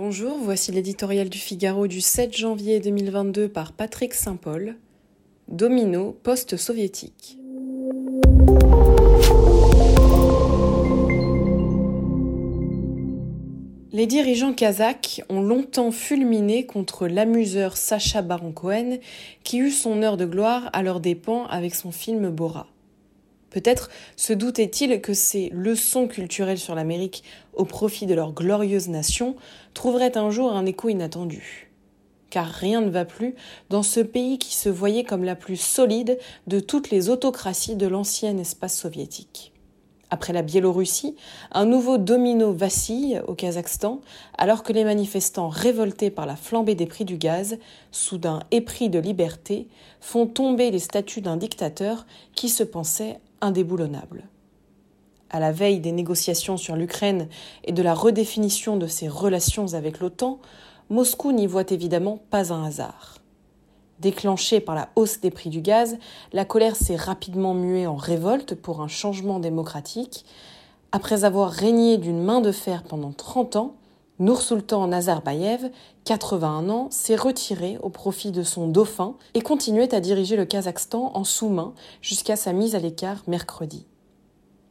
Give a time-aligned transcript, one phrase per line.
[0.00, 4.76] Bonjour, voici l'éditorial du Figaro du 7 janvier 2022 par Patrick Saint-Paul.
[5.48, 7.36] Domino post-soviétique.
[13.90, 18.98] Les dirigeants kazakhs ont longtemps fulminé contre l'amuseur Sacha Baron Cohen,
[19.42, 22.68] qui eut son heure de gloire à leurs dépens avec son film Bora.
[23.50, 27.24] Peut-être se doutait-il que ces leçons culturelles sur l'Amérique
[27.54, 29.36] au profit de leur glorieuse nation
[29.74, 31.70] trouveraient un jour un écho inattendu.
[32.30, 33.34] Car rien ne va plus
[33.70, 37.86] dans ce pays qui se voyait comme la plus solide de toutes les autocraties de
[37.86, 39.52] l'ancien espace soviétique.
[40.10, 41.16] Après la Biélorussie,
[41.52, 44.00] un nouveau domino vacille au Kazakhstan,
[44.38, 47.58] alors que les manifestants révoltés par la flambée des prix du gaz,
[47.92, 49.68] soudain épris de liberté,
[50.00, 54.24] font tomber les statuts d'un dictateur qui se pensait indéboulonnable.
[55.30, 57.28] À la veille des négociations sur l'Ukraine
[57.64, 60.38] et de la redéfinition de ses relations avec l'OTAN,
[60.88, 63.18] Moscou n'y voit évidemment pas un hasard.
[64.00, 65.98] Déclenchée par la hausse des prix du gaz,
[66.32, 70.24] la colère s'est rapidement muée en révolte pour un changement démocratique.
[70.92, 73.74] Après avoir régné d'une main de fer pendant 30 ans,
[74.20, 75.70] Noursultan Nazarbayev,
[76.04, 81.12] 81 ans, s'est retiré au profit de son dauphin et continuait à diriger le Kazakhstan
[81.14, 83.86] en sous-main jusqu'à sa mise à l'écart mercredi.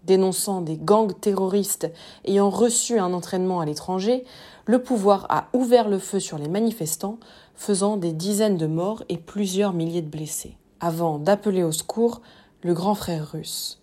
[0.08, 1.92] Dénonçant des gangs terroristes
[2.24, 4.24] ayant reçu un entraînement à l'étranger,
[4.66, 7.20] le pouvoir a ouvert le feu sur les manifestants,
[7.56, 12.22] faisant des dizaines de morts et plusieurs milliers de blessés, avant d'appeler au secours
[12.62, 13.82] le grand frère russe.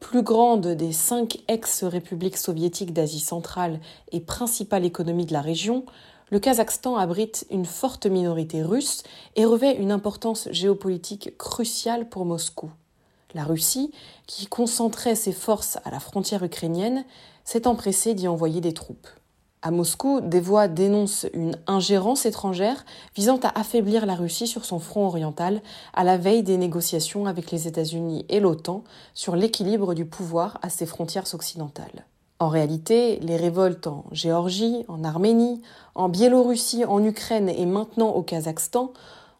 [0.00, 3.80] Plus grande des cinq ex-républiques soviétiques d'Asie centrale
[4.12, 5.84] et principale économie de la région,
[6.30, 9.02] le Kazakhstan abrite une forte minorité russe
[9.36, 12.70] et revêt une importance géopolitique cruciale pour Moscou.
[13.36, 13.92] La Russie,
[14.26, 17.04] qui concentrait ses forces à la frontière ukrainienne,
[17.44, 19.08] s'est empressée d'y envoyer des troupes.
[19.60, 24.78] À Moscou, des voix dénoncent une ingérence étrangère visant à affaiblir la Russie sur son
[24.78, 25.60] front oriental
[25.92, 30.70] à la veille des négociations avec les États-Unis et l'OTAN sur l'équilibre du pouvoir à
[30.70, 32.06] ses frontières occidentales.
[32.38, 35.60] En réalité, les révoltes en Géorgie, en Arménie,
[35.94, 38.94] en Biélorussie, en Ukraine et maintenant au Kazakhstan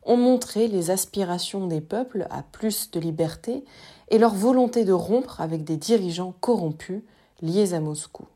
[0.06, 3.64] ont montré les aspirations des peuples à plus de liberté
[4.08, 7.02] et leur volonté de rompre avec des dirigeants corrompus
[7.42, 8.26] liés à Moscou.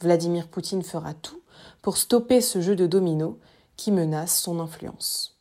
[0.00, 1.40] Vladimir Poutine fera tout
[1.82, 3.38] pour stopper ce jeu de domino
[3.76, 5.35] qui menace son influence.